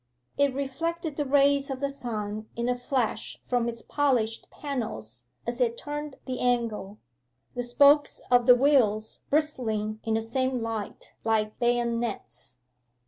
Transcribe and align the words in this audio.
It 0.35 0.55
reflected 0.55 1.15
the 1.15 1.27
rays 1.27 1.69
of 1.69 1.79
the 1.79 1.91
sun 1.91 2.49
in 2.55 2.67
a 2.67 2.75
flash 2.75 3.37
from 3.45 3.69
its 3.69 3.83
polished 3.83 4.49
panels 4.49 5.25
as 5.45 5.61
it 5.61 5.77
turned 5.77 6.15
the 6.25 6.39
angle, 6.39 6.97
the 7.53 7.61
spokes 7.61 8.19
of 8.31 8.47
the 8.47 8.55
wheels 8.55 9.21
bristling 9.29 9.99
in 10.03 10.15
the 10.15 10.21
same 10.21 10.63
light 10.63 11.13
like 11.23 11.59
bayonets. 11.59 12.57